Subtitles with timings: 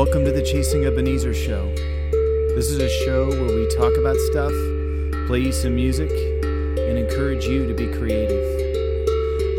[0.00, 1.74] Welcome to the Chasing Ebenezer Show.
[2.54, 4.50] This is a show where we talk about stuff,
[5.26, 8.42] play you some music, and encourage you to be creative.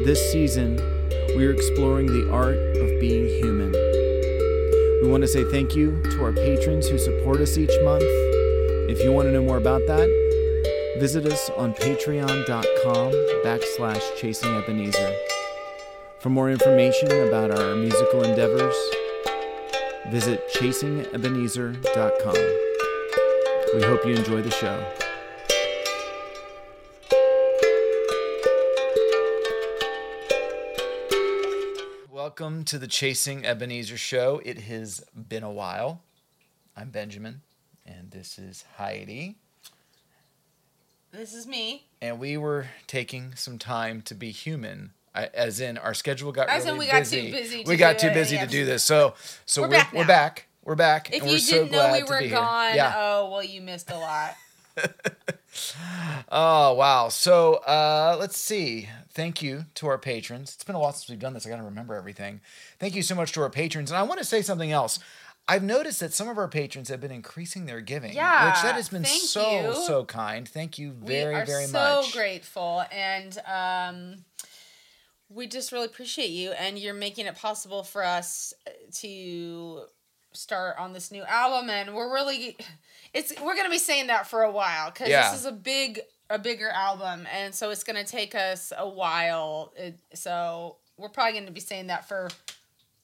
[0.03, 0.77] This season,
[1.37, 3.71] we are exploring the art of being human.
[5.03, 8.01] We want to say thank you to our patrons who support us each month.
[8.89, 10.09] If you want to know more about that,
[10.99, 13.11] visit us on patreon.com
[13.45, 15.15] backslash chasing Ebenezer.
[16.17, 18.75] For more information about our musical endeavors,
[20.11, 22.35] visit chasingebenezer.com.
[23.73, 24.85] We hope you enjoy the show.
[32.11, 34.41] Welcome to the Chasing Ebenezer show.
[34.43, 36.01] It has been a while.
[36.75, 37.39] I'm Benjamin,
[37.85, 39.37] and this is Heidi.
[41.13, 41.85] This is me.
[42.01, 46.47] And we were taking some time to be human I, as in our schedule got
[46.49, 47.25] As in really we got busy.
[47.27, 48.45] too busy to we got do too busy yeah.
[48.45, 48.83] to do this.
[48.83, 49.13] So
[49.45, 50.47] so We're we're, back we're back.
[50.63, 51.09] We're back.
[51.13, 52.93] If you we're so didn't know we were gone, Yeah.
[52.95, 54.35] oh well, you missed a lot.
[56.31, 57.09] Oh wow.
[57.09, 58.87] So uh, let's see.
[59.13, 60.53] Thank you to our patrons.
[60.53, 61.45] It's been a while since we've done this.
[61.45, 62.39] I got to remember everything.
[62.79, 63.91] Thank you so much to our patrons.
[63.91, 64.99] And I want to say something else.
[65.47, 68.75] I've noticed that some of our patrons have been increasing their giving, Yeah, which that
[68.75, 69.85] has been so you.
[69.85, 70.47] so kind.
[70.47, 71.47] Thank you very very much.
[71.47, 72.13] we are very so much.
[72.13, 74.23] grateful, and um,
[75.33, 78.53] we just really appreciate you, and you're making it possible for us
[78.95, 79.83] to
[80.33, 82.57] start on this new album, and we're really,
[83.13, 85.31] it's we're gonna be saying that for a while because Yeah.
[85.31, 89.73] this is a big a bigger album, and so it's gonna take us a while.
[89.75, 92.29] It, so we're probably gonna be saying that for.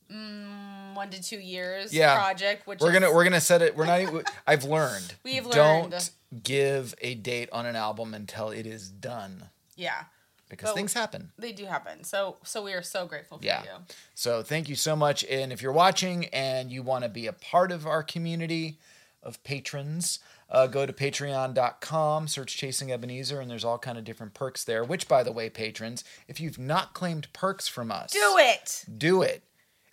[0.09, 2.15] Mm, one to two years Yeah.
[2.15, 3.75] project which We're is, gonna we're gonna set it.
[3.75, 3.99] We're not.
[3.99, 5.15] Even, I've learned.
[5.23, 6.09] We've learned Don't
[6.43, 10.03] give a date on an album until it is done yeah
[10.49, 11.31] because But- things happen.
[11.37, 13.63] they do happen so so we are so grateful for Yeah.
[13.63, 13.69] you
[14.15, 15.23] So thank you so much.
[15.25, 18.77] And if you're watching and you want to be a part of our community
[19.23, 20.19] of patrons,
[20.49, 24.83] uh, go to patreon.com, search Chasing Ebenezer, and there's all kind of different perks there.
[24.83, 29.21] Which, by the way, patrons, if you've not claimed perks from us, do it Do
[29.21, 29.43] it.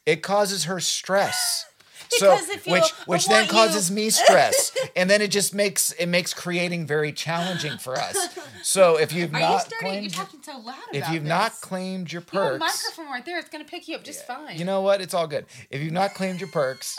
[0.06, 1.66] It causes her stress.
[2.10, 5.54] Because so, if you- which which then causes you- me stress, and then it just
[5.54, 8.16] makes it makes creating very challenging for us.
[8.62, 9.88] So if you've Are you not starting?
[9.88, 11.28] You're claimed, talking so loud about if you've this.
[11.28, 13.38] not claimed your you perks, microphone right there.
[13.38, 14.58] It's gonna pick you up just fine.
[14.58, 15.00] you know what?
[15.00, 15.46] It's all good.
[15.70, 16.96] If you've not claimed your perks,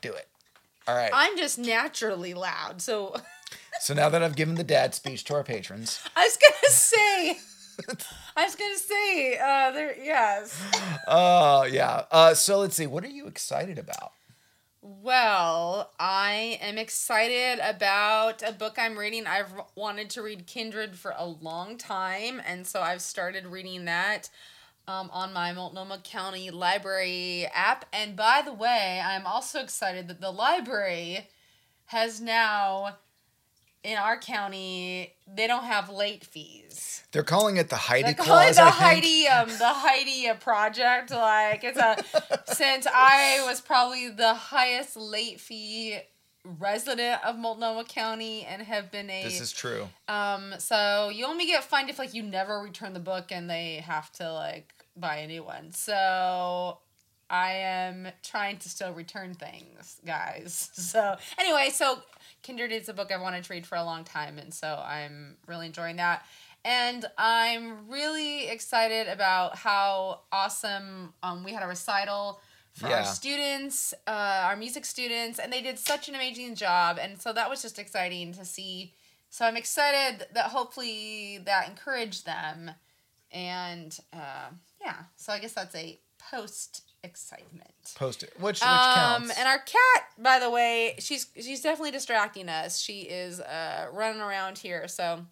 [0.00, 0.28] do it.
[0.86, 1.10] All right.
[1.12, 3.14] I'm just naturally loud, so
[3.80, 7.38] So now that I've given the dad speech to our patrons, I was gonna say.
[8.36, 10.60] I was gonna say, uh, there, yes.
[11.06, 12.04] oh yeah.
[12.10, 12.86] Uh, so let's see.
[12.86, 14.12] What are you excited about?
[14.80, 19.26] Well, I am excited about a book I'm reading.
[19.26, 24.28] I've wanted to read Kindred for a long time, and so I've started reading that
[24.86, 27.86] um, on my Multnomah County Library app.
[27.92, 31.28] And by the way, I'm also excited that the library
[31.86, 32.96] has now,
[33.84, 37.02] in our county, they don't have late fees.
[37.12, 38.56] They're calling it the Heidi They call it Clause.
[38.56, 39.04] the I think.
[39.04, 41.10] Heidi, um, the Heidi uh, project.
[41.12, 41.96] Like it's a
[42.54, 45.98] since I was probably the highest late fee
[46.44, 49.88] resident of Multnomah County and have been a This is true.
[50.08, 50.54] um.
[50.58, 54.10] So you only get fined if like you never return the book and they have
[54.14, 55.72] to like buy a new one.
[55.72, 56.78] So
[57.30, 60.70] I am trying to still return things, guys.
[60.74, 61.98] So anyway, so
[62.44, 65.38] Kindred is a book I've wanted to read for a long time, and so I'm
[65.48, 66.24] really enjoying that.
[66.62, 72.40] And I'm really excited about how awesome um, we had a recital
[72.74, 72.98] for Yeah.
[72.98, 76.98] our students, uh, our music students, and they did such an amazing job.
[77.00, 78.94] And so that was just exciting to see.
[79.30, 82.72] So I'm excited that hopefully that encouraged them.
[83.32, 84.50] And uh,
[84.80, 85.98] yeah, so I guess that's a
[86.30, 87.70] post excitement.
[87.94, 88.32] Post it.
[88.38, 89.38] Which which Um, counts.
[89.38, 92.78] and our cat, by the way, she's she's definitely distracting us.
[92.80, 95.26] She is uh, running around here, so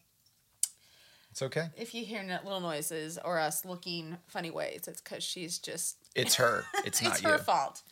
[1.30, 1.70] it's okay.
[1.76, 6.34] if you hear little noises or us looking funny ways, it's because she's just It's
[6.36, 6.64] her.
[6.84, 7.12] It's not you.
[7.14, 7.28] it's you.
[7.30, 7.82] her fault.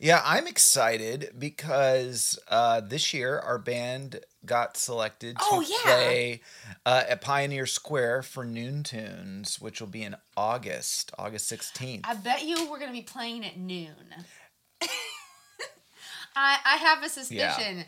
[0.00, 5.76] Yeah, I'm excited because uh, this year our band got selected to Oh, yeah.
[5.84, 6.40] play
[6.84, 12.00] uh, at Pioneer Square for Noon Tunes, which will be in August, August 16th.
[12.04, 13.94] I bet you we're gonna be playing at noon.
[16.36, 17.84] I I have a suspicion.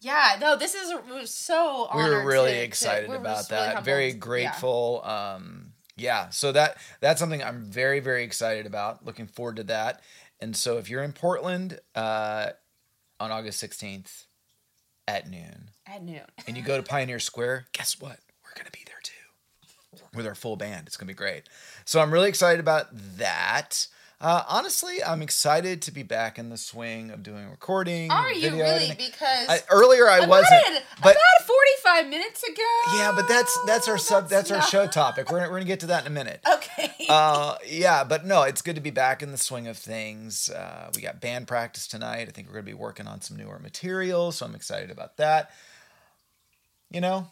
[0.00, 0.92] Yeah, Yeah, no, this is
[1.30, 3.66] so we were really to- to- excited about really that.
[3.66, 3.84] humbled.
[3.84, 4.14] very Yeah.
[4.18, 5.02] grateful.
[5.04, 5.67] Um,
[5.98, 9.04] yeah, so that that's something I'm very very excited about.
[9.04, 10.02] Looking forward to that.
[10.40, 12.50] And so if you're in Portland uh,
[13.18, 14.26] on August 16th
[15.08, 16.20] at noon, at noon.
[16.46, 18.18] and you go to Pioneer Square, guess what?
[18.44, 20.86] We're gonna be there too with our full band.
[20.86, 21.48] It's gonna be great.
[21.84, 22.86] So I'm really excited about
[23.18, 23.88] that.
[24.20, 28.10] Uh, honestly, I'm excited to be back in the swing of doing recording.
[28.10, 28.62] Are you really?
[28.62, 28.96] editing.
[28.96, 32.96] Because I, earlier I about wasn't, but about forty-five minutes ago.
[32.96, 35.30] yeah, but that's that's our sub that's, our not- show topic.
[35.30, 36.40] We're gonna, we're gonna get to that in a minute.
[36.52, 36.92] Okay.
[37.08, 40.50] Uh, yeah, but no, it's good to be back in the swing of things.
[40.50, 42.26] Uh, we got band practice tonight.
[42.28, 45.52] I think we're gonna be working on some newer material, so I'm excited about that.
[46.90, 47.30] You know,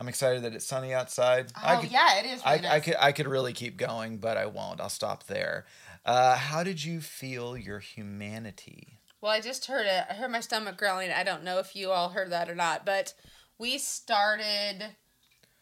[0.00, 1.52] I'm excited that it's sunny outside.
[1.64, 2.42] oh yeah, it is.
[2.44, 2.84] I, Really I nice.
[2.84, 4.80] could I could really keep going, but I won't.
[4.80, 5.66] I'll stop there.
[6.04, 8.98] Uh, how did you feel your humanity?
[9.20, 10.04] Well, I just heard it.
[10.10, 11.10] I heard my stomach growling.
[11.10, 13.14] I don't know if you all heard that or not, but
[13.58, 14.84] we started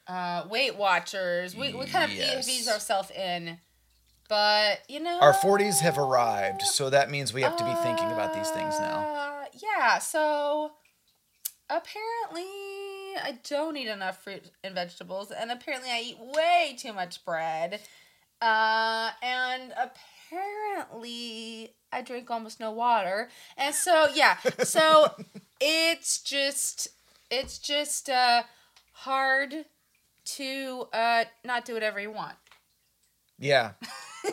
[0.08, 1.54] uh, Weight Watchers.
[1.54, 2.48] We, we kind of Yes.
[2.48, 3.58] ease ourselves in,
[4.28, 8.10] but you know, Our 40s have arrived, so that means we have to be thinking
[8.10, 8.98] about these things now.
[8.98, 9.98] Uh, yeah.
[9.98, 10.72] So
[11.70, 12.44] apparently,
[13.16, 17.80] I don't eat enough fruit and vegetables, and apparently, I eat way too much bread.
[18.40, 19.72] Uh, and
[20.30, 24.38] apparently, I drink almost no water, and so yeah.
[24.64, 25.14] So
[25.60, 26.88] it's just,
[27.30, 28.42] it's just uh,
[28.92, 29.64] hard
[30.24, 32.36] to uh not do whatever you want.
[33.38, 33.72] Yeah.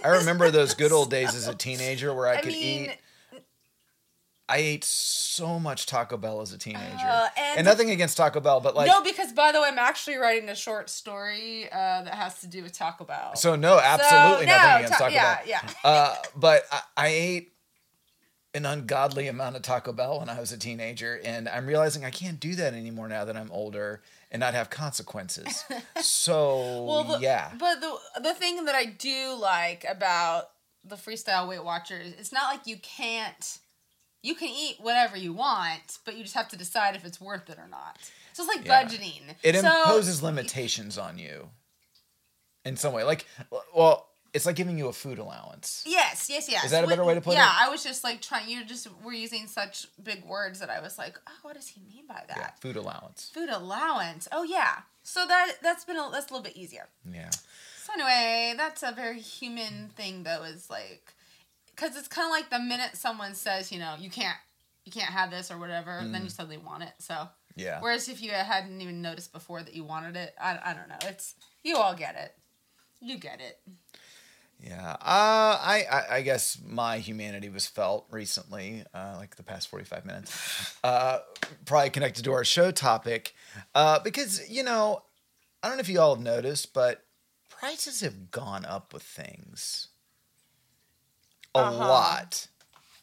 [0.03, 2.97] I remember those good old days as a teenager where I, I could mean, eat.
[4.49, 6.83] I ate so much Taco Bell as a teenager.
[7.07, 8.87] Uh, and- and, nothing against Taco Bell, but like.
[8.87, 12.47] no, because by the way, I'm actually writing a short story uh, that has to
[12.47, 13.35] do with Taco Bell.
[13.35, 15.43] so, no, absolutely So, nothing no, against ta- Taco yeah, Bell.
[15.47, 15.71] yeah.
[15.83, 17.53] Uh, but I, I ate
[18.55, 22.09] an ungodly amount of Taco Bell when I was a teenager, and I'm realizing I
[22.09, 25.63] can't do that anymore now that I'm older and not have consequences.
[26.01, 27.51] So, Well, the, yeah.
[27.59, 30.49] But the the thing that I do like about
[30.83, 33.59] the freestyle Weight Watchers, it's not like you can't.
[34.21, 37.49] You can eat whatever you want, but you just have to decide if it's worth
[37.49, 37.97] it or not.
[38.33, 38.83] So it's like Yeah.
[38.83, 39.35] budgeting.
[39.43, 41.49] It so, imposes limitations on you
[42.65, 43.03] in some way.
[43.03, 43.25] Like,
[43.73, 45.83] well, it's like giving you a food allowance.
[45.87, 46.65] Yes, yes, yes.
[46.65, 47.45] Is that a better way to put yeah, it?
[47.45, 48.49] Yeah, I was just like trying.
[48.49, 51.81] You just were using such big words that I was like, oh, what does he
[51.81, 52.37] mean by that?
[52.37, 53.31] Yeah, food allowance.
[53.33, 54.27] Food allowance.
[54.31, 54.81] Oh yeah.
[55.03, 56.87] So that that's been a, that's a little bit easier.
[57.11, 57.31] Yeah.
[57.83, 60.43] So anyway, that's a very human thing though.
[60.43, 61.13] Is like,
[61.79, 64.37] because it's kind of like the minute someone says, you know, you can't,
[64.85, 66.93] you can't have this or whatever, then you suddenly want it.
[66.99, 67.79] So Yeah.
[67.79, 70.97] whereas if you hadn't even noticed before that you wanted it, I, I don't know.
[71.03, 72.35] It's you all get it.
[72.99, 73.59] You get it.
[74.61, 79.69] Yeah, uh, I, I I guess my humanity was felt recently, uh, like the past
[79.69, 81.19] forty five minutes, uh,
[81.65, 83.33] probably connected to our show topic,
[83.73, 85.03] uh, because you know,
[85.63, 87.05] I don't know if you all have noticed, but
[87.47, 89.87] prices have gone up with things
[91.55, 91.77] a Uh-huh.
[91.87, 92.47] lot,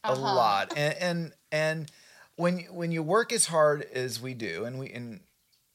[0.05, 0.21] a Uh-huh.
[0.35, 1.91] lot, and and and
[2.37, 5.21] when when you work as hard as we do, and we and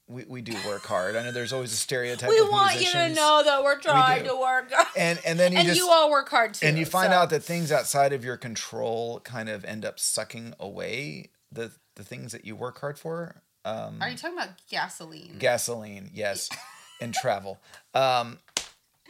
[0.08, 1.16] we, we do work hard.
[1.16, 2.30] I know there's always a stereotype.
[2.30, 4.30] we want you to know that we're trying do.
[4.32, 4.72] to work.
[4.98, 6.66] and and then you and just you all work hard too.
[6.66, 10.00] and you find so- out that things outside of your control kind of end up
[10.00, 13.42] sucking away the the things that you work hard for.
[13.64, 15.36] Um, Are you talking about gasoline?
[15.38, 16.50] gasoline, yes,
[17.02, 17.60] and travel.
[17.94, 18.40] Um,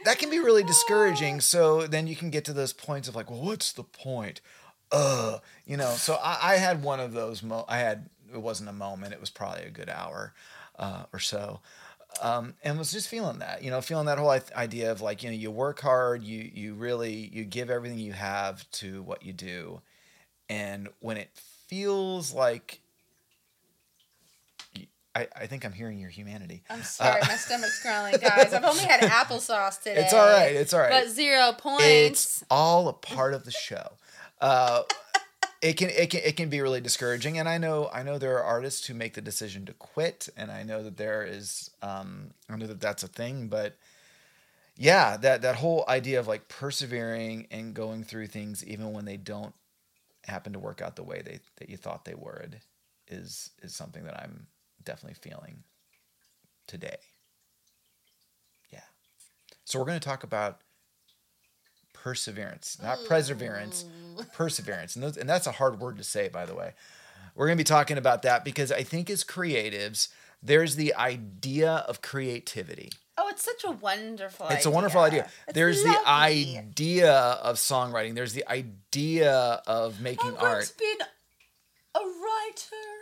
[0.04, 1.40] that can be really discouraging.
[1.40, 4.40] So then you can get to those points of like, well, what's the point?
[4.90, 5.90] Uh, you know.
[5.90, 7.42] So I, I had one of those.
[7.42, 9.12] Mo- I had it wasn't a moment.
[9.12, 10.34] It was probably a good hour
[10.78, 11.60] uh, or so.
[12.20, 15.30] Um, and was just feeling that, you know, feeling that whole idea of like, you
[15.30, 19.32] know, you work hard, you you really you give everything you have to what you
[19.32, 19.80] do,
[20.50, 21.30] and when it
[21.68, 22.81] feels like,
[25.14, 26.62] I, I think I'm hearing your humanity.
[26.70, 28.54] I'm sorry, my stomach's growling, guys.
[28.54, 30.00] I've only had applesauce today.
[30.00, 30.56] Uh, It's all right.
[30.56, 30.90] It's all right.
[30.90, 31.82] But zero points.
[31.82, 33.92] It's all a part of the show.
[34.40, 34.82] Uh,
[35.62, 38.38] it can it can it can be really discouraging, and I know I know there
[38.38, 42.30] are artists who make the decision to quit, and I know that there is um,
[42.48, 43.76] I know that that's a thing, but
[44.76, 49.18] yeah, that that whole idea of like persevering and going through things even when they
[49.18, 49.54] don't
[50.24, 52.60] happen to work out the way they that you thought they would
[53.08, 54.46] is is something that I'm
[54.84, 55.64] definitely feeling
[56.66, 56.96] today.
[58.72, 58.80] Yeah.
[59.64, 60.60] So we're going to talk about
[61.92, 63.08] perseverance, not mm.
[63.08, 63.84] perseverance,
[64.34, 64.96] perseverance.
[64.96, 66.72] And, those, and that's a hard word to say, by the way.
[67.34, 70.08] We're going to be talking about that because I think as creatives,
[70.42, 72.90] there's the idea of creativity.
[73.16, 75.28] oh, it's such a wonderful It's a wonderful idea.
[75.46, 75.98] It's There's lovely.
[76.02, 78.14] the idea of songwriting.
[78.14, 80.64] There's the idea of making oh, I'm going art.
[80.64, 80.94] to be
[81.94, 83.01] a writer.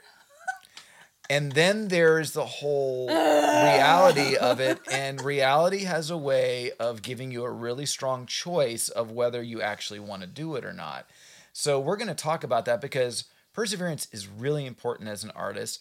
[1.30, 4.80] And then there's the whole reality of it.
[4.90, 9.62] And reality has a way of giving you a really strong choice of whether you
[9.62, 11.08] actually want to do it or not.
[11.52, 15.80] So we're going to talk about that because perseverance is really important as an artist.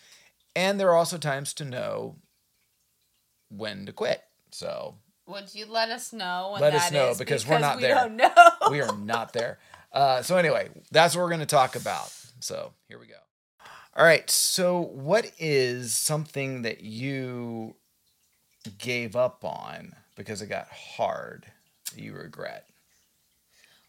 [0.56, 2.16] And there are also times to know
[3.50, 4.22] when to quit.
[4.52, 4.96] So
[5.28, 7.18] Would you let us know when Let that us know is?
[7.18, 7.96] because we're not we there.
[7.96, 8.30] don't know.
[8.70, 9.58] we are not there.
[9.92, 12.12] Uh, so anyway, that's what we're going to talk about.
[12.40, 13.16] So here we go.
[14.00, 14.30] All right.
[14.30, 17.76] So what is something that you
[18.78, 21.48] gave up on because it got hard?
[21.94, 22.66] that You regret.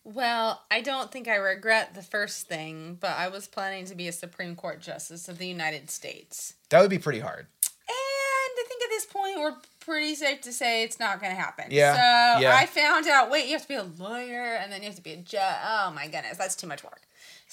[0.03, 4.09] Well, I don't think I regret the first thing, but I was planning to be
[4.09, 6.55] a Supreme Court Justice of the United States.
[6.71, 7.47] That would be pretty hard.
[7.63, 11.41] And I think at this point we're pretty safe to say it's not going to
[11.41, 11.67] happen.
[11.71, 12.57] Yeah, So yeah.
[12.57, 15.03] I found out wait, you have to be a lawyer and then you have to
[15.03, 15.61] be a judge.
[15.65, 17.03] Oh my goodness, that's too much work.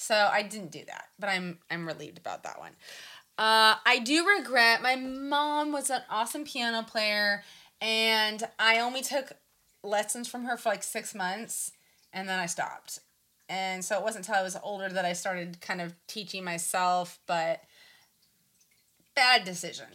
[0.00, 2.70] So I didn't do that, but I'm I'm relieved about that one.
[3.36, 7.42] Uh, I do regret my mom was an awesome piano player,
[7.80, 9.32] and I only took
[9.82, 11.72] lessons from her for like six months,
[12.12, 13.00] and then I stopped.
[13.48, 17.18] And so it wasn't until I was older that I started kind of teaching myself,
[17.26, 17.60] but
[19.16, 19.86] bad decision.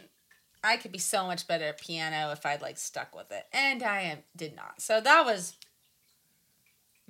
[0.62, 3.82] I could be so much better at piano if I'd like stuck with it, and
[3.82, 4.82] I am, did not.
[4.82, 5.54] So that was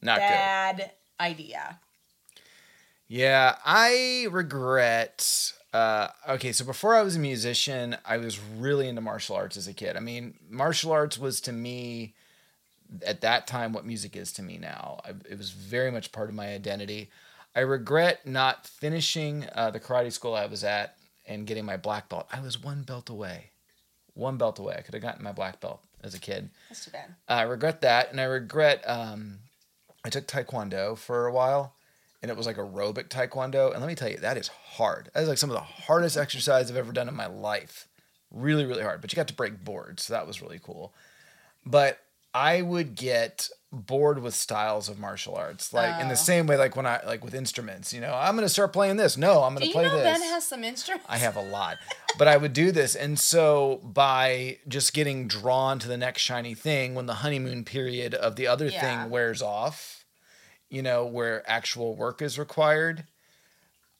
[0.00, 0.28] Not good.
[0.28, 1.80] bad idea.
[3.08, 5.52] Yeah, I regret.
[5.72, 9.66] Uh, okay, so before I was a musician, I was really into martial arts as
[9.66, 9.96] a kid.
[9.96, 12.14] I mean, martial arts was to me
[13.04, 15.00] at that time what music is to me now.
[15.04, 17.10] I, it was very much part of my identity.
[17.56, 20.96] I regret not finishing uh, the karate school I was at
[21.26, 22.26] and getting my black belt.
[22.32, 23.50] I was one belt away.
[24.14, 24.76] One belt away.
[24.78, 26.50] I could have gotten my black belt as a kid.
[26.68, 27.14] That's too bad.
[27.28, 28.88] I regret that, and I regret.
[28.88, 29.38] Um,
[30.04, 31.74] I took taekwondo for a while,
[32.24, 33.70] and it was like aerobic taekwondo.
[33.70, 35.10] And let me tell you, that is hard.
[35.12, 37.86] That is like some of the hardest exercise I've ever done in my life.
[38.30, 39.02] Really, really hard.
[39.02, 40.94] But you got to break boards, so that was really cool.
[41.66, 41.98] But
[42.32, 46.08] I would get bored with styles of martial arts, like in Oh.
[46.08, 47.92] the same way, like when I like with instruments.
[47.92, 49.18] You know, I'm gonna start playing this.
[49.18, 50.02] No, I'm gonna play know this.
[50.18, 51.04] Ben has some instruments?
[51.10, 51.76] I have a lot,
[52.16, 52.94] but I would do this.
[52.96, 58.14] And so by just getting drawn to the next shiny thing, when the honeymoon period
[58.14, 58.80] of the other Yeah.
[58.80, 60.03] thing wears off,
[60.74, 63.04] you know, where actual work is required,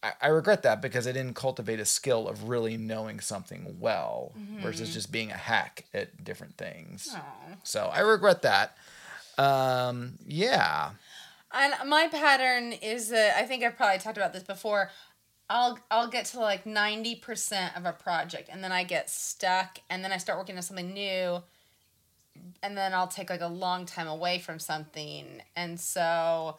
[0.03, 4.33] I, I regret that because I didn't cultivate a skill of really knowing something well
[4.61, 7.09] versus just being a hack at different things.
[7.15, 7.23] Aw.
[7.63, 8.77] So I regret that.
[9.39, 10.91] Um, yeah.
[11.53, 14.91] And my pattern is that I think I've probably talked about this before.
[15.49, 19.79] I'll I'll get to like ninety percent of a project, and then I get stuck,
[19.91, 21.43] and then I start working on something new,
[22.63, 26.57] and then I'll take like a long time away from something, and so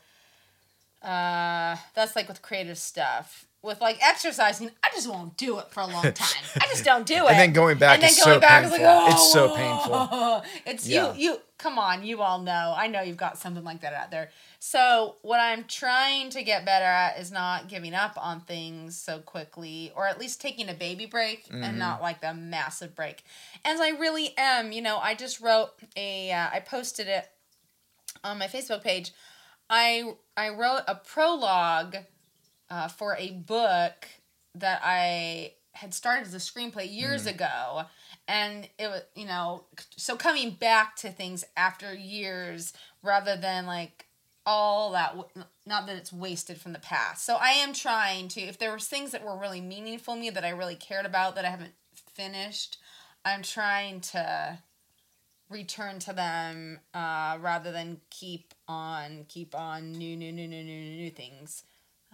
[1.02, 3.46] uh, that's like with creative stuff.
[3.62, 6.44] With like exercising, I just won't do it for a long time.
[6.62, 7.32] I just don't do it.
[7.32, 8.96] And then going back and then is going so back is like, painful.
[9.02, 10.44] oh, It's so painful.
[10.72, 11.14] It's Yeah.
[11.16, 11.32] you.
[11.32, 12.04] You come on.
[12.06, 12.76] You all know.
[12.78, 14.30] I know you've got something like that out there.
[14.60, 19.18] So what I'm trying to get better at is not giving up on things so
[19.18, 21.64] quickly, or at least taking a baby break Mm-hmm.
[21.64, 23.24] and not like the massive break.
[23.64, 24.74] As I really am.
[24.74, 26.32] You know, I just wrote a.
[26.32, 27.28] Uh, I posted it
[28.24, 29.12] on my Facebook page.
[29.70, 31.98] I I wrote a prologue
[32.70, 34.08] uh, for a book
[34.56, 37.84] that I had started as a screenplay years ago,
[38.28, 44.06] and it was you know so coming back to things after years rather than like
[44.46, 45.16] all that
[45.66, 47.26] not that it's wasted from the past.
[47.26, 50.30] So I am trying to if there was things that were really meaningful to me
[50.30, 51.74] that I really cared about that I haven't
[52.14, 52.78] finished,
[53.24, 54.60] I'm trying to
[55.50, 60.96] return to them uh, rather than keep on keep on new new new new new
[60.98, 61.64] new, things.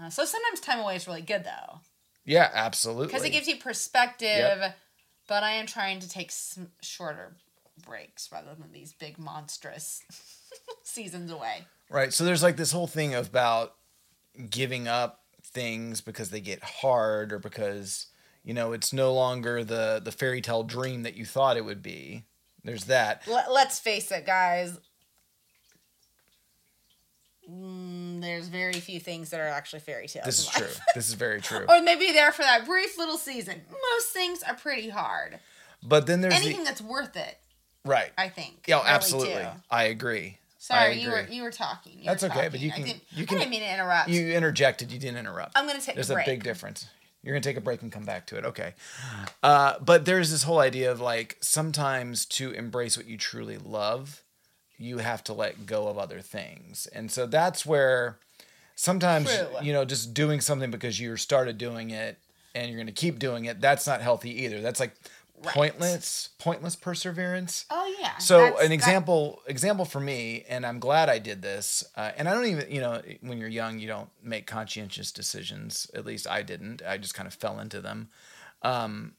[0.02, 1.80] Uh, so sometimes time away is really good though
[2.26, 3.08] Yeah, absolutely.
[3.08, 4.74] because it gives you perspective.
[5.28, 7.38] But I am trying to take some shorter
[7.86, 10.04] breaks rather than these big monstrous
[10.84, 11.66] seasons away.
[11.90, 12.12] Right.
[12.14, 13.76] So there's like this whole thing about
[14.50, 18.08] giving up things because they get hard or because
[18.44, 21.82] you know it's no longer the the fairy tale dream that you thought it would
[21.82, 22.26] be.
[22.64, 23.24] There's that.
[23.28, 24.78] Let, let's face it, guys.
[27.50, 30.26] Mm, there's very few things that are actually fairy tales.
[30.26, 30.68] This is true.
[30.96, 31.66] This is very true.
[31.70, 33.62] or maybe there for that brief little season.
[33.70, 35.40] Most things are pretty hard.
[35.84, 37.38] But then there's Anything the that's worth it,
[37.84, 38.12] right.
[38.18, 38.66] I think.
[38.68, 39.34] Yeah, really absolutely.
[39.42, 39.48] do.
[39.72, 40.38] I agree.
[40.60, 41.94] Sorry, I you were you were talking.
[41.98, 43.74] You That's were okay, but you I can- didn't, you I can- didn't mean to
[43.74, 44.10] interrupt.
[44.10, 44.92] You interjected.
[44.92, 45.54] You didn't interrupt.
[45.56, 46.86] I'm gonna take There's a a, big difference.
[47.24, 48.46] You're gonna take a break and come back to it.
[48.46, 48.74] Okay.
[49.44, 54.24] Uh, but there's this whole idea of like sometimes to embrace what you truly love,
[54.78, 58.18] you have to let go of other things, and so that's where
[58.76, 59.48] sometimes True.
[59.62, 62.18] you know just doing something because you started doing it
[62.56, 63.62] and you're gonna keep doing it.
[63.62, 64.62] That's not healthy either.
[64.62, 64.96] That's like
[65.44, 65.54] Right.
[65.56, 67.66] pointless, pointless perseverance.
[67.72, 68.18] Oh yeah.
[68.18, 71.84] So that's- an that- example example for me, and I'm glad I did this.
[71.96, 75.90] Uh, and I don't even, you know, when you're young, you don't make conscientious decisions.
[75.96, 76.82] At least I didn't.
[76.88, 78.10] I just kind of fell into them.
[78.62, 79.14] Um,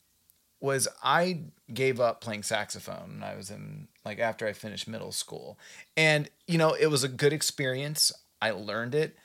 [0.61, 1.41] was I
[1.75, 5.59] gave up playing saxophone when I was in like after I finished middle school.
[5.97, 8.13] And you know, it was a good experience.
[8.41, 9.17] I learned it,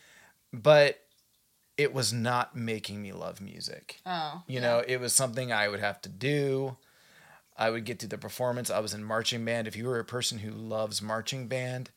[0.51, 0.99] but
[1.77, 3.99] it was not making me love music.
[4.03, 4.41] Oh.
[4.47, 6.75] You know, it was something I would have to do.
[7.57, 8.69] I would get to the performance.
[8.69, 9.67] I was in marching band.
[9.67, 11.89] If you were a person who loves marching band,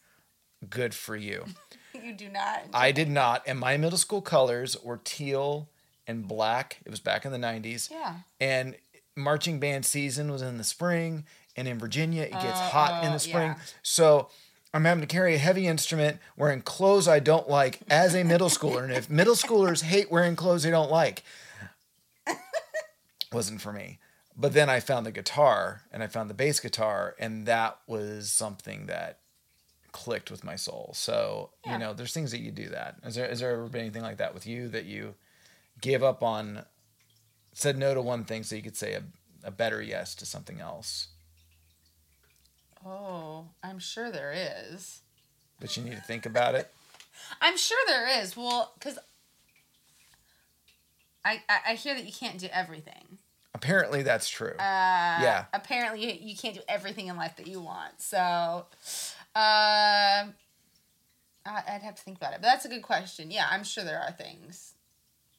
[0.69, 1.45] good for you.
[1.93, 2.62] You do not.
[2.73, 3.43] I did not.
[3.47, 5.69] And my middle school colors were teal
[6.07, 6.79] and black.
[6.87, 7.90] It was back in the 90s.
[7.90, 8.14] Yeah.
[8.40, 8.76] And
[9.17, 11.25] marching band season was in the spring.
[11.57, 13.49] And in Virginia, it gets Uh, hot in oh, the spring.
[13.50, 13.59] yeah.
[13.83, 14.31] So
[14.73, 18.49] I'm having to carry a heavy instrument wearing clothes I don't like as a middle
[18.49, 18.85] schooler.
[18.85, 21.23] And if middle schoolers hate wearing clothes they don't like,
[23.33, 23.99] wasn't for me.
[24.40, 28.30] But then I found the guitar and I found the bass guitar, and that was
[28.32, 29.18] something that
[29.92, 30.92] clicked with my soul.
[30.94, 31.73] So, Yeah.
[31.75, 32.97] you know, there's things that you do that.
[33.04, 35.14] Is there, has there ever been anything like that with you that you
[35.80, 36.64] gave up on,
[37.52, 39.02] said no to one thing so you could say a,
[39.44, 41.09] a better yes to something else?
[42.87, 45.02] Oh, I'm sure there is.
[45.61, 46.73] But you need to think about it.
[47.42, 48.38] I'm sure there is.
[48.38, 48.99] Well, because
[51.25, 53.18] I, I I hear that you can't do everything.
[53.54, 54.54] Apparently, that's true.
[54.59, 55.45] Uh, Yeah.
[55.52, 58.00] Apparently, you, you can't do everything in life that you want.
[58.00, 58.66] So,
[59.35, 60.25] I,
[61.47, 62.38] I'd have to think about it.
[62.40, 63.30] But that's a good question.
[63.30, 64.75] Yeah, I'm sure there are things.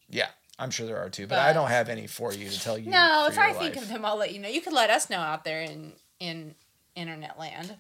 [0.10, 0.28] yeah,
[0.60, 2.90] I'm sure there are too, but, I don't have any for you to tell you.
[2.92, 4.50] No, if I think of them, I'll let you know.
[4.50, 6.56] You could let us know out there in in
[6.96, 7.78] internet land.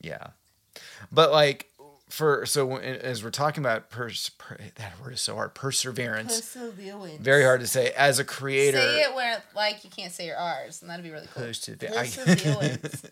[0.00, 0.28] Yeah.
[1.10, 1.70] But like
[2.12, 6.36] for so when, as we're talking about pers, per, that word is so hard perseverance
[6.52, 7.22] Perseverance.
[7.24, 10.36] very hard to say as a creator Say it where like you can't say your
[10.36, 11.44] R's, and that'd be really cool.
[11.44, 13.02] Persever- Perseverance.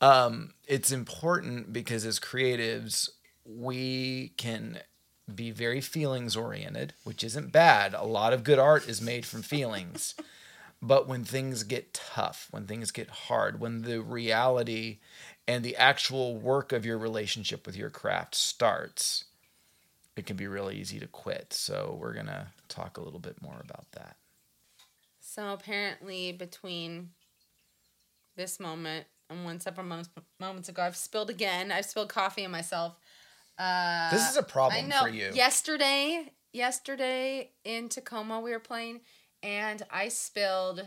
[0.00, 3.10] um it's important because as creatives
[3.44, 4.78] we can
[5.34, 9.42] be very feelings oriented which isn't bad a lot of good art is made from
[9.42, 10.14] feelings
[10.82, 14.98] but when things get tough when things get hard when the reality
[15.48, 19.24] and the actual work of your relationship with your craft starts
[20.16, 23.40] it can be really easy to quit so we're going to talk a little bit
[23.42, 24.16] more about that
[25.20, 27.10] So apparently, between
[28.36, 31.72] this moment and one separate moments, moments ago, I've spilled again.
[31.72, 32.96] I've spilled coffee on myself.
[33.58, 39.00] Uh, this is a problem for you Yesterday, yesterday in Tacoma, we were playing,
[39.42, 40.84] and I spilled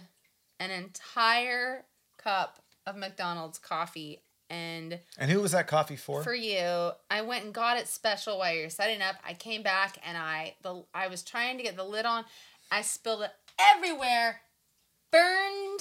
[0.59, 1.85] an entire
[2.17, 4.21] cup of McDonald's coffee.
[4.49, 8.37] And and who was that coffee for for you, I went and got it special
[8.37, 9.15] while you're setting up.
[9.27, 12.25] I came back and I the I was trying to get the lid on.
[12.71, 14.41] I spilled it everywhere.
[15.11, 15.79] Burned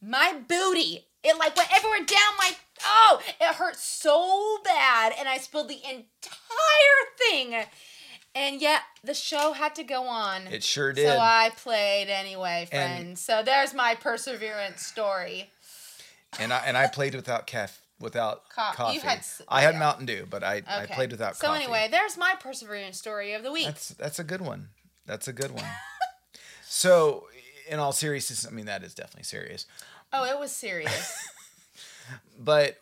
[0.00, 1.04] my booty.
[1.22, 2.52] It like went everywhere down my
[2.84, 7.54] oh, it hurt so bad and I spilled the entire thing.
[8.34, 10.46] And yet the show had to go on.
[10.48, 13.20] it sure did So I played anyway, And- friends.
[13.22, 15.50] so there's my perseverance story.
[16.38, 18.98] And I and I played without caf without Co- you coffee.
[18.98, 19.80] had I had yeah.
[19.80, 21.40] Mountain Dew, but I, I played without coffee.
[21.40, 21.64] so coffee.
[21.64, 23.66] anyway, there's my perseverance story of the week.
[23.66, 24.68] that's that's a good one.
[25.06, 25.64] That's a good one.
[26.64, 27.26] so,
[27.68, 29.66] in all seriousness, I mean that is definitely serious,
[30.12, 31.28] oh, it was serious.
[32.38, 32.76] but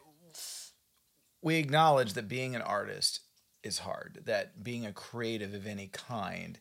[1.43, 3.21] we acknowledge that being an artist
[3.63, 4.21] is hard.
[4.25, 6.59] That being a creative of any kind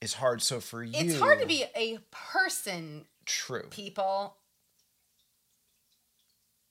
[0.00, 0.42] is hard.
[0.42, 3.66] So for you, it's hard to be a person, true.
[3.70, 4.36] people.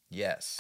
[0.10, 0.60] Yes,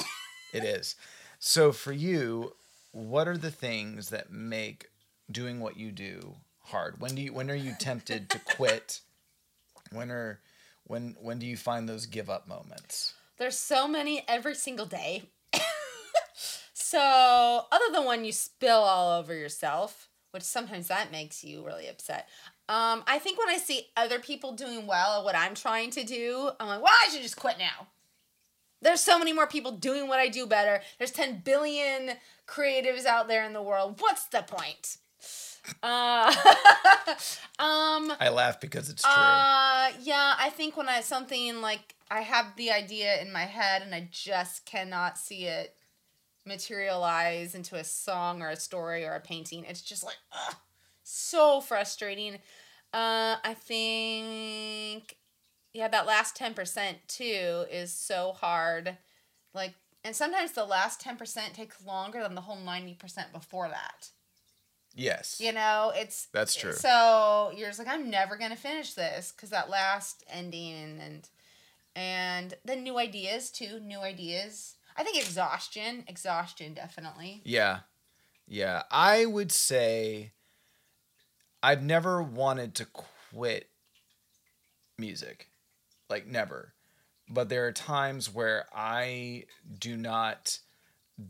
[0.53, 0.95] it is.
[1.39, 2.53] So for you,
[2.91, 4.89] what are the things that make
[5.31, 6.99] doing what you do hard?
[6.99, 9.01] When do you when are you tempted to quit?
[9.91, 10.39] When are
[10.85, 13.13] when when do you find those give up moments?
[13.37, 15.23] There's so many every single day.
[16.73, 21.87] so, other than when you spill all over yourself, which sometimes that makes you really
[21.87, 22.29] upset.
[22.67, 26.03] Um, I think when I see other people doing well at what I'm trying to
[26.03, 27.87] do, I'm like, well, I should just quit now.
[28.81, 30.81] There's so many more people doing what I do better.
[30.97, 32.11] There's 10 billion
[32.47, 33.99] creatives out there in the world.
[33.99, 34.97] What's the point?
[35.81, 36.31] Uh,
[37.59, 39.11] um, I laugh because it's true.
[39.11, 43.81] uh, yeah, I think when I something like I have the idea in my head
[43.81, 45.75] and I just cannot see it
[46.45, 49.65] materialize into a song or a story or a painting.
[49.67, 50.55] It's just like ugh,
[51.03, 52.35] so frustrating.
[52.93, 55.17] Uh, I think
[55.75, 58.97] yeah, that last ten percent too is so hard.
[59.53, 59.73] Like,
[60.05, 64.09] and sometimes the last ten percent takes longer than the whole ninety percent before that.
[64.95, 65.39] yes.
[65.41, 66.71] You know, it's That's true.
[66.71, 71.29] So you're just like, I'm never gonna finish this because that last ending and
[71.93, 74.75] and then new ideas too, new ideas.
[74.95, 77.41] I think exhaustion, exhaustion definitely.
[77.43, 77.79] Yeah.
[78.47, 78.83] Yeah.
[78.91, 80.31] I would say
[81.61, 83.69] I've never wanted to quit
[84.97, 85.49] music.
[86.09, 86.73] Like never.
[87.29, 89.45] But there are times where I
[89.79, 90.59] do not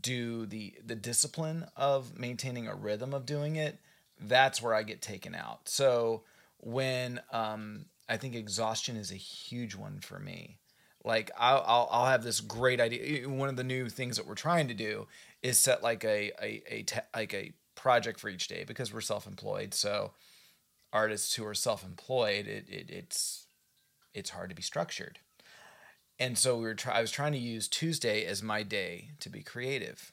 [0.00, 3.78] do the the discipline of maintaining a rhythm of doing it.
[4.20, 5.68] That's where I get taken out.
[5.68, 6.22] So
[6.58, 10.58] when um, I think exhaustion is a huge one for me.
[11.04, 13.28] Like I'll, I'll I'll have this great idea.
[13.28, 15.06] One of the new things that we're trying to do
[15.42, 19.00] is set like a a, a te- like a project for each day because we're
[19.00, 19.72] self-employed.
[19.72, 20.12] So
[20.92, 23.45] artists who are self-employed, it, it it's
[24.16, 25.18] it's hard to be structured.
[26.18, 29.28] And so we were try- I was trying to use Tuesday as my day to
[29.28, 30.12] be creative.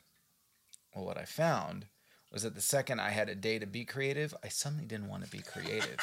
[0.93, 1.87] Well, what I found
[2.29, 5.23] was that the second I had a day to be creative, I suddenly didn't want
[5.23, 5.97] to be creative.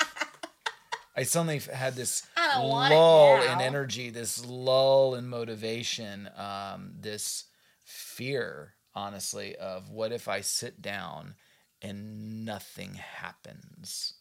[1.17, 6.31] I suddenly had this I don't want it lull in energy, this lull in motivation,
[6.37, 7.45] um, this
[7.85, 11.35] fear, honestly, of what if I sit down
[11.83, 14.15] and nothing happens,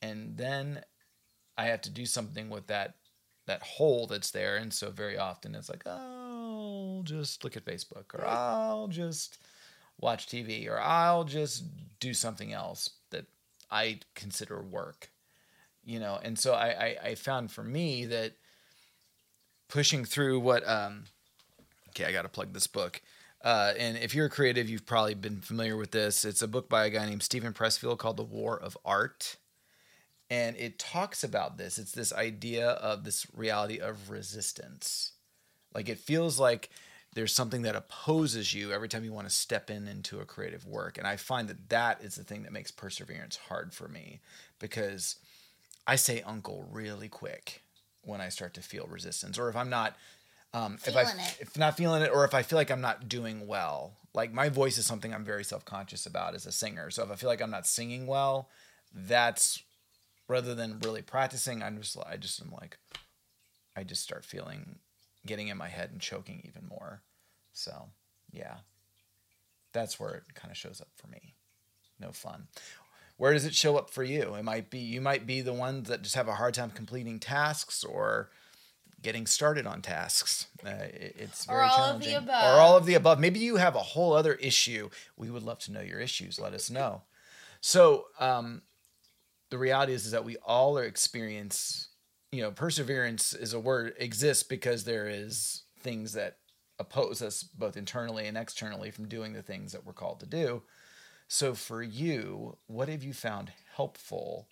[0.00, 0.82] and then
[1.58, 2.94] I have to do something with that
[3.46, 8.14] that hole that's there, and so very often it's like, I'll just look at Facebook,
[8.14, 9.38] or I'll just
[10.00, 11.64] watch TV, or I'll just
[11.98, 13.26] do something else that
[13.70, 15.10] I consider work
[15.88, 16.20] you know?
[16.22, 18.34] And so I, I i found for me that
[19.68, 21.04] pushing through what um
[21.88, 23.02] okay i gotta plug this book.
[23.42, 26.24] Uh, and if you're a creative you've probably been familiar with this.
[26.24, 29.36] It's a book by a guy named Steven Pressfield called the war of art
[30.30, 35.12] and it talks about this it's this idea of this reality of resistance
[35.74, 36.70] like it feels like
[37.14, 40.66] there's something that opposes you every time you want to step in into a creative
[40.66, 44.20] work and i find that that is the thing that makes perseverance hard for me
[44.58, 45.16] because
[45.88, 47.62] I say uncle really quick
[48.02, 49.96] when I start to feel resistance, or if I'm not,
[50.52, 51.38] um, if I it.
[51.40, 53.94] if not feeling it, or if I feel like I'm not doing well.
[54.12, 56.90] Like my voice is something I'm very self conscious about as a singer.
[56.90, 58.50] So if I feel like I'm not singing well,
[58.94, 59.62] that's
[60.28, 61.62] rather than really practicing.
[61.62, 62.78] I'm just I just am like,
[63.76, 64.78] I just start feeling,
[65.26, 67.02] getting in my head and choking even more.
[67.52, 67.88] So
[68.30, 68.58] yeah,
[69.72, 71.34] that's where it kind of shows up for me.
[72.00, 72.46] No fun
[73.16, 75.88] where does it show up for you it might be you might be the ones
[75.88, 78.30] that just have a hard time completing tasks or
[79.02, 82.44] getting started on tasks uh, it- it's Or very all of the challenging above.
[82.44, 85.58] or all of the above maybe you have a whole other issue we would love
[85.58, 87.02] to know your issues let us know
[87.60, 88.62] so um,
[89.50, 91.88] the reality is, is that we all are experience
[92.32, 96.36] you know perseverance is a word exists because there is things that
[96.78, 100.62] oppose us both internally and externally from doing the things that we're called to do
[101.28, 104.48] so for you, what have you found helpful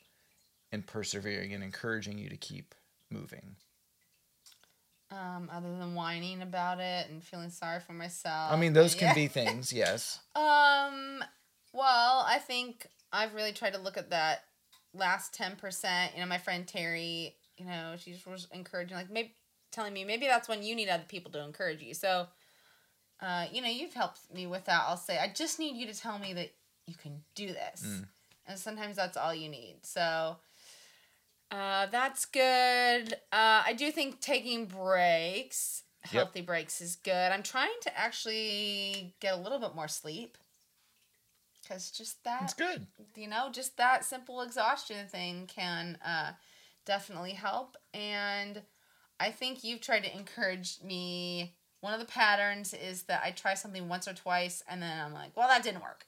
[0.71, 2.75] in persevering and encouraging you to keep
[3.11, 3.57] moving?
[5.11, 8.53] Um, other than whining about it and feeling sorry for myself.
[8.53, 9.15] I mean, those can yeah.
[9.15, 10.21] be things, yes.
[10.35, 11.25] Um,
[11.73, 14.45] well, I think I've really tried to look at that
[14.97, 16.15] last ten percent.
[16.15, 19.35] You know, my friend Terry, you know, she just was encouraging, like maybe
[19.73, 21.95] telling me maybe that's when you need other people to encourage you.
[21.95, 22.27] So,
[23.21, 24.83] uh, you know, you've helped me with that.
[24.87, 26.51] I'll say I just need you to tell me that
[26.87, 28.09] you can do this, Mm.
[28.47, 29.85] and sometimes that's all you need.
[29.85, 30.37] So.
[31.51, 33.15] Uh, that's good.
[33.33, 36.13] Uh, I do think taking breaks, Yep.
[36.13, 37.31] healthy breaks, is good.
[37.33, 40.37] I'm trying to actually get a little bit more sleep.
[41.67, 42.87] Because just that, It's good.
[43.17, 46.33] you know, just that simple exhaustion thing can uh,
[46.85, 47.77] definitely help.
[47.93, 48.63] And
[49.19, 51.55] I think you've tried to encourage me.
[51.81, 55.13] One of the patterns is that I try something once or twice and then I'm
[55.13, 56.07] like, well, that didn't work.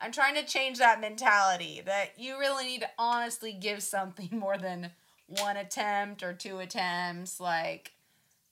[0.00, 4.58] I'm trying to change that mentality that you really need to honestly give something more
[4.58, 4.90] than
[5.26, 7.38] one attempt or two attempts.
[7.38, 7.92] Like,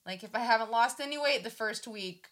[0.05, 2.27] like if I haven't lost any weight the first week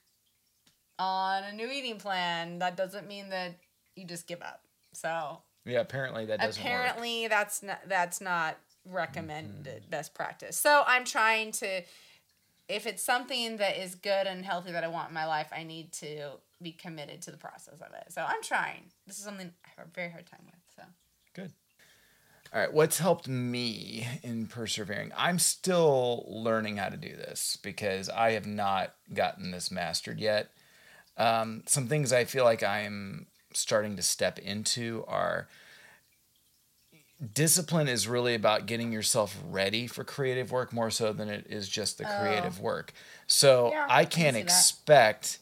[1.00, 3.56] on a new eating plan, that doesn't mean that
[3.96, 4.62] you just give up.
[4.94, 6.72] So Yeah, apparently that doesn't work.
[6.72, 9.90] apparently that's not that's not recommended mm-hmm.
[9.90, 10.58] best practice.
[10.58, 11.84] So I'm trying to
[12.68, 15.64] if it's something that is good and healthy that I want in my life, I
[15.64, 18.12] need to be committed to the process of it.
[18.12, 18.84] So I'm trying.
[19.08, 20.56] This is something I have a very hard time with.
[20.76, 20.84] So
[21.34, 21.52] Good.
[22.52, 25.12] All right, what's helped me in persevering?
[25.16, 30.50] I'm still learning how to do this because I have not gotten this mastered yet.
[31.20, 35.50] Um, some things I feel like I'm starting to step into are
[37.34, 41.68] discipline is really about getting yourself ready for creative work more so than it is
[41.70, 42.94] just the creative work.
[43.28, 44.46] So Yeah, I I can can't that.
[44.46, 45.40] expect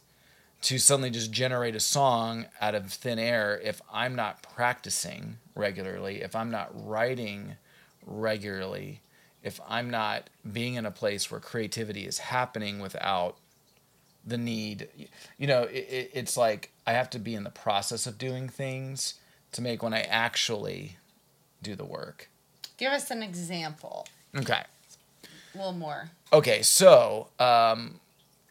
[0.63, 6.21] to suddenly just generate a song out of thin air if I'm not practicing regularly,
[6.21, 7.57] if I'm not writing
[8.05, 9.01] regularly,
[9.43, 13.37] if I'm not being in a place where creativity is happening without
[14.27, 14.89] the need.
[15.37, 18.49] You know, it, it, it's like I have to be in the process of doing
[18.49, 19.15] things
[19.53, 20.97] to make when I actually
[21.63, 22.29] do the work.
[22.77, 24.05] give us an example.
[24.35, 24.61] Okay.
[25.55, 26.11] a little more.
[26.31, 27.99] Okay, so um,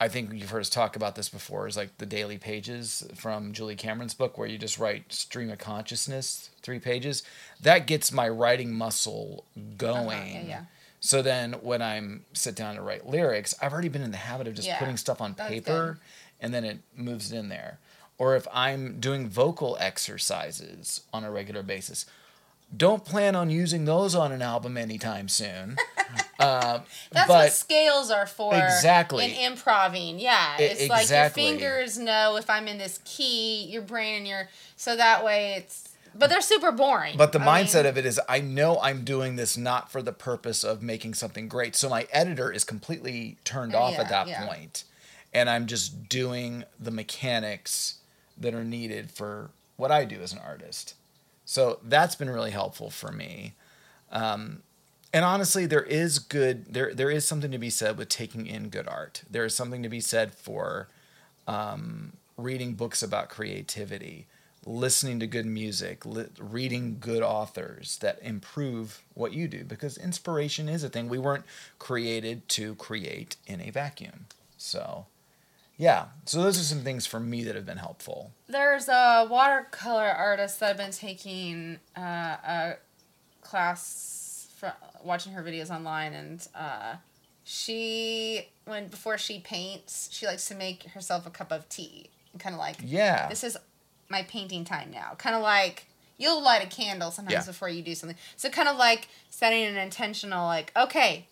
[0.01, 1.69] I think you've heard us talk about this before.
[1.69, 5.59] Is like the daily pages from Julie Cameron's book, where you just write stream of
[5.59, 7.23] consciousness, three pages.
[7.61, 9.45] That gets my writing muscle
[9.77, 10.09] going.
[10.09, 10.61] Uh-huh, yeah, yeah.
[11.07, 14.49] So then, when I'm sit down to write lyrics, I've already been in the habit
[14.49, 16.01] of just Yeah, putting stuff on paper,
[16.40, 17.79] and then it moves in there.
[18.19, 22.07] Or if I'm doing vocal exercises on a regular basis,
[22.77, 25.77] don't plan on using those on an album anytime soon.
[26.40, 28.57] um, That's but what scales are for.
[28.57, 29.27] Exactly.
[29.27, 31.45] In improving, yeah, it's like exactly.
[31.45, 35.55] your fingers know if I'm in this key, your brain and your so that way
[35.57, 35.85] it's.
[36.18, 37.16] But they're super boring.
[37.16, 40.02] But the I mindset mean, of it is I know I'm doing this not for
[40.02, 41.76] the purpose of making something great.
[41.76, 44.46] So my editor is completely turned off Yeah, at that yeah.
[44.46, 44.85] point.
[45.33, 47.96] And I'm just doing the mechanics
[48.38, 50.94] that are needed for what I do as an artist.
[51.44, 53.55] So that's been really helpful for me.
[54.11, 54.62] Um,
[55.12, 58.68] and honestly, there is good there there is something to be said with taking in
[58.68, 59.22] good art.
[59.31, 60.88] There is something to be said for
[61.46, 64.26] um, reading books about creativity,
[64.66, 70.68] listening to good music, li- reading good authors that improve what you do because inspiration
[70.68, 71.09] is a thing.
[71.09, 71.44] We weren't
[71.79, 74.26] created to create in a vacuum.
[74.59, 75.07] So,
[75.76, 76.07] yeah.
[76.24, 78.33] So those are some things for me that have been helpful.
[78.48, 82.74] There's a watercolor artist that I've been taking uh, a
[83.42, 84.72] class from
[85.05, 86.94] watching her videos online, and uh,
[87.44, 92.40] she when before she paints, she likes to make herself a cup of tea, and
[92.40, 93.29] kind of like Yeah.
[93.29, 93.57] this is
[94.09, 95.14] my painting time now.
[95.19, 95.87] Kind of like
[96.19, 97.51] you'll light a candle sometimes Yeah.
[97.53, 98.16] before you do something.
[98.37, 101.27] So kind of like setting an intentional like okay.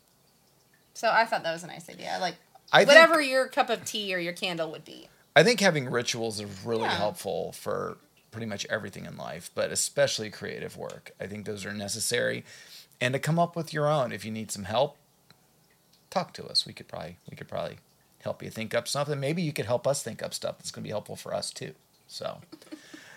[0.94, 2.18] So I thought that was a nice idea.
[2.20, 2.36] Like
[2.72, 5.08] I think- whatever your cup of tea or your candle would be.
[5.36, 6.96] I think having rituals is really Yeah.
[6.96, 7.98] helpful for
[8.30, 11.12] pretty much everything in life, but especially creative work.
[11.20, 12.44] I think those are necessary.
[13.00, 14.96] And to come up with your own, if you need some help,
[16.10, 16.64] talk to us.
[16.66, 17.78] We could probably we could probably
[18.22, 19.18] help you think up something.
[19.18, 21.50] Maybe you could help us think up stuff that's going to be helpful for us
[21.50, 21.74] too.
[22.06, 22.40] So,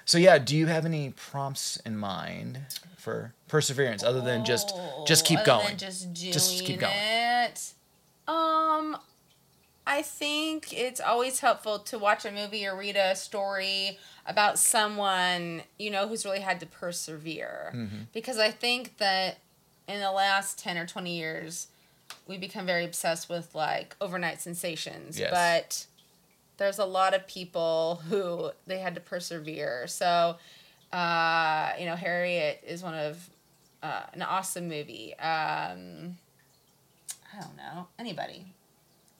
[0.05, 0.37] so yeah.
[0.37, 2.59] Do you have any prompts in mind
[2.97, 4.73] for perseverance other than just
[5.05, 5.77] just keep Oh, other going?
[5.77, 6.93] Just Just keep going.
[6.95, 7.73] it.
[8.27, 8.97] Um,
[9.85, 15.61] I think it's always helpful to watch a movie or read a story about someone
[15.79, 17.95] you know who's really had to persevere, Mm-hmm.
[18.13, 19.37] because I think that
[19.87, 21.67] in the last ten or twenty years,
[22.27, 25.31] we become very obsessed with like overnight sensations, Yes.
[25.31, 25.85] but
[26.57, 29.85] there's a lot of people who they had to persevere.
[29.87, 30.37] So,
[30.91, 33.29] uh, you know, Harriet is one of
[33.83, 35.13] uh, an awesome movie.
[35.19, 36.17] Um,
[37.33, 38.45] I don't know anybody,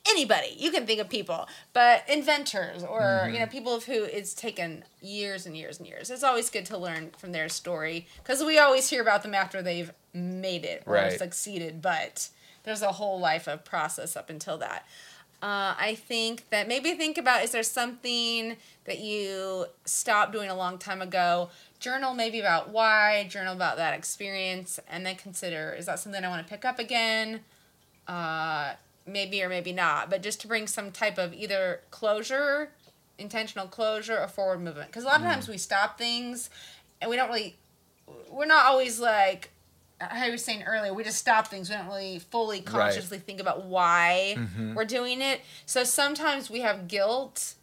[0.09, 4.33] anybody you can think of people, but inventors or you know people of who it's
[4.33, 6.09] taken years and years and years.
[6.09, 9.61] It's always good to learn from their story because we always hear about them after
[9.61, 11.11] they've made it or Right.
[11.19, 12.29] succeeded, but
[12.63, 14.85] there's a whole life of process up until that.
[15.39, 20.55] Uh, I think that maybe think about is there something that you stopped doing a
[20.55, 21.49] long time ago?
[21.79, 26.29] Journal maybe about why, journal about that experience, and then consider is that something I
[26.29, 27.41] want to pick up again?
[28.07, 28.73] Uh,
[29.05, 32.71] maybe or maybe not, but just to bring some type of either closure,
[33.19, 34.87] intentional closure, or forward movement.
[34.87, 36.49] Because a lot of times we stop things
[36.99, 37.57] and we don't really,
[38.31, 39.51] we're not always like,
[39.99, 41.69] how was saying earlier, we just stop things.
[41.69, 44.75] We don't really fully consciously think about why mm-hmm.
[44.75, 45.41] we're doing it.
[45.65, 47.55] So sometimes we have guilt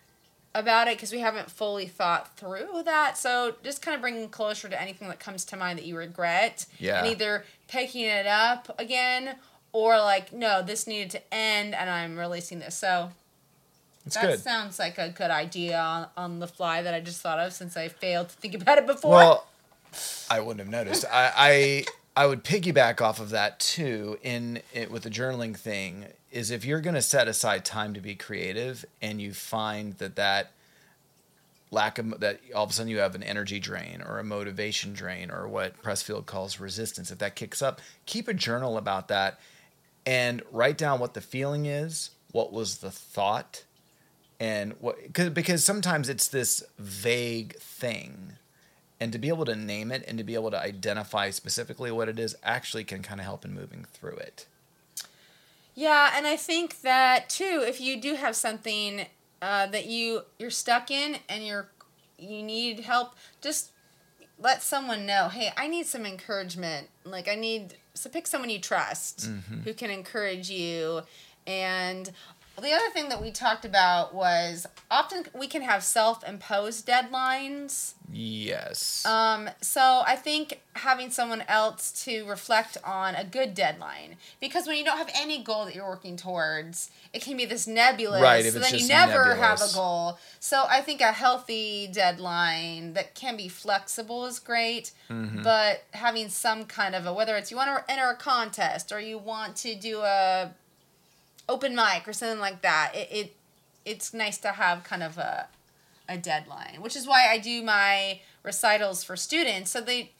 [0.54, 3.18] about it because we haven't fully thought through that.
[3.18, 6.66] So just kind of bringing closure to anything that comes to mind that you regret.
[6.78, 6.98] Yeah.
[6.98, 9.36] And either picking it up again
[9.72, 12.76] or like, no, this needed to end and I'm releasing this.
[12.76, 13.10] So
[14.06, 14.40] It's that good.
[14.40, 17.76] sounds like a good idea on, on the fly that I just thought of since
[17.76, 19.10] I failed to think about it before.
[19.12, 19.46] Well,
[20.30, 21.04] I wouldn't have noticed.
[21.10, 21.84] I, I
[22.16, 24.18] I would piggyback off of that too.
[24.22, 28.00] In it with the journaling thing, is if you're going to set aside time to
[28.00, 30.53] be creative, and you find that that
[31.70, 34.92] lack of that all of a sudden you have an energy drain or a motivation
[34.92, 37.11] drain or what Pressfield calls resistance.
[37.11, 39.40] If that kicks up, keep a journal about that
[40.07, 43.64] and write down what the feeling is, what was the thought,
[44.38, 48.35] and what cause, because sometimes it's this vague thing
[49.00, 52.09] and to be able to name it and to be able to identify specifically what
[52.09, 54.46] it is actually can kind of help in moving through it
[55.74, 59.07] Yeah, and I think that too, if you do have something
[59.42, 61.68] uh, that you you're stuck in and you're
[62.18, 63.70] you need help, just
[64.38, 65.28] let someone know.
[65.28, 66.88] Hey, I need some encouragement.
[67.04, 69.28] Like I need so pick someone you trust
[69.64, 71.02] who can encourage you.
[71.46, 72.11] And
[72.62, 77.94] the other thing that we talked about was often we can have self-imposed deadlines.
[78.12, 79.04] Yes.
[79.04, 84.76] Um, so I think having someone else to reflect on a good deadline, because when
[84.76, 88.22] you don't have any goal that you're working towards, it can be this nebulous.
[88.22, 90.18] Right, So then you never have a goal.
[90.38, 94.92] So I think a healthy deadline that can be flexible is great.
[95.10, 95.42] Mm-hmm.
[95.42, 99.00] But having some kind of a whether it's you want to enter a contest or
[99.00, 100.52] you want to do a
[101.48, 103.37] open mic or something like that, it, it
[103.85, 105.48] it's nice to have kind of a
[106.09, 110.12] a deadline, which is why I do my recitals for students so they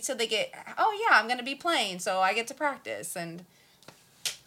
[0.00, 3.44] so they get oh yeah I'm gonna be playing so I get to practice and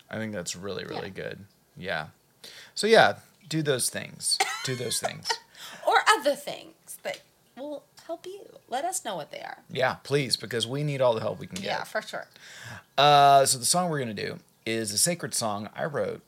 [0.09, 1.23] I think that's really, really Yeah.
[1.23, 1.39] good.
[1.75, 2.07] Yeah.
[2.75, 3.17] So yeah,
[3.49, 4.37] do those things.
[4.63, 5.27] Do those things.
[5.87, 7.19] or other things that
[7.57, 8.41] will help you.
[8.69, 9.57] Let us know what they are.
[9.69, 11.65] Yeah, please, because we need all the help we can get.
[11.65, 12.27] Yeah, for sure.
[12.97, 16.21] Uh, so the song we're gonna do is a sacred song I wrote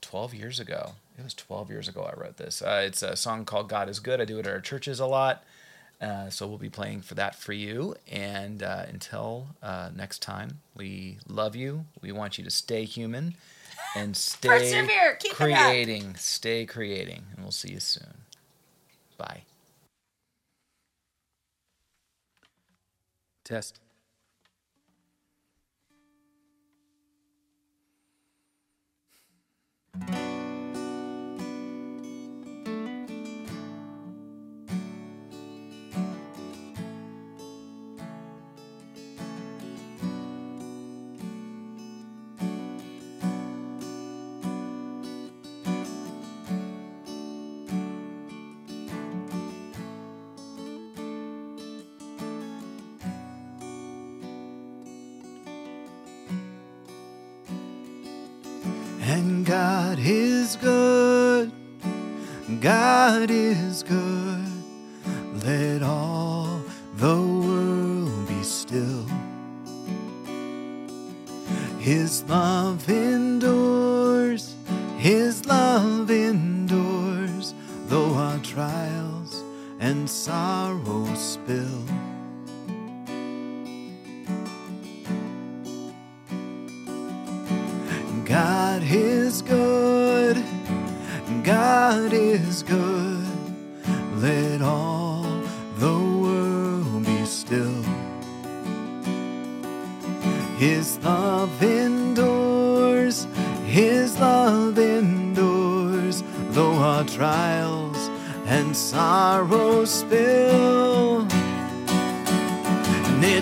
[0.00, 0.94] 12 years ago.
[1.16, 2.60] It was 12 years ago I wrote this.
[2.60, 5.06] Uh, it's a song called "God Is Good." I do it at our churches a
[5.06, 5.44] lot,
[6.00, 7.94] uh, so we'll be playing for that for you.
[8.10, 11.84] And uh, until uh, next time, we love you.
[12.02, 13.36] We want you to stay human
[13.94, 15.14] and stay Persevere.
[15.20, 16.16] Keep creating.
[16.16, 18.22] Stay creating, and we'll see you soon.
[19.16, 19.42] Bye.
[23.44, 23.78] Test.
[29.94, 30.33] And
[59.44, 61.52] God is good.
[62.60, 64.23] God is good.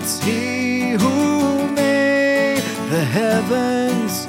[0.03, 2.61] It's He who made
[2.91, 4.27] the heavens.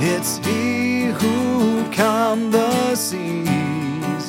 [0.00, 4.26] It's He who calmed the seas.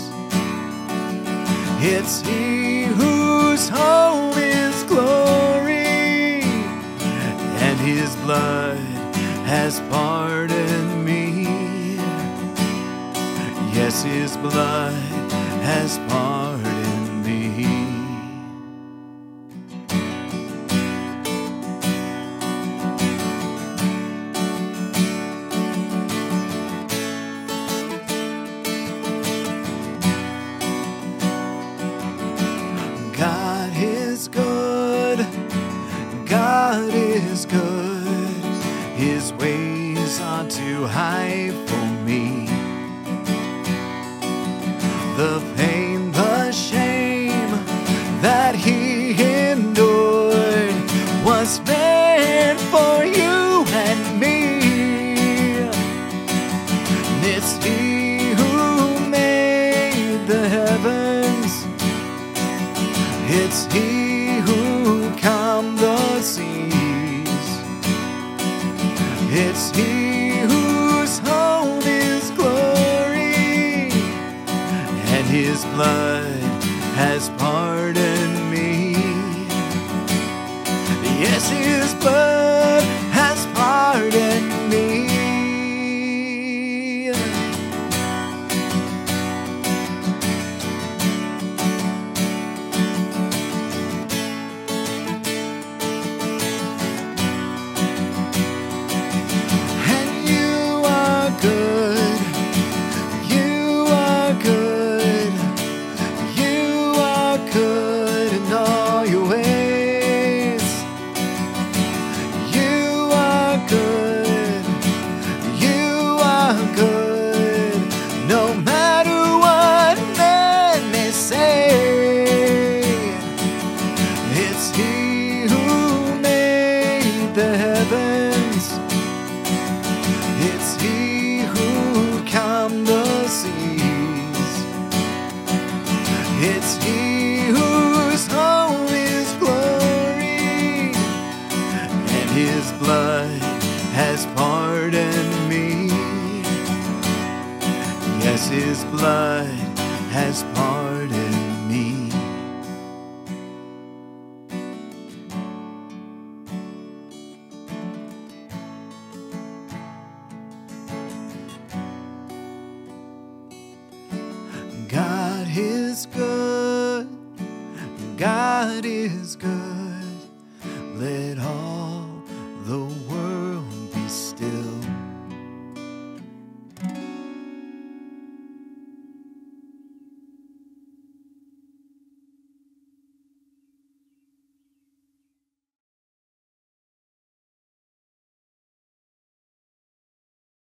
[1.80, 6.42] It's He whose home is glory,
[7.64, 8.80] and His blood
[9.48, 11.96] has pardoned me.
[13.74, 14.94] Yes, His blood
[15.64, 16.59] has pardoned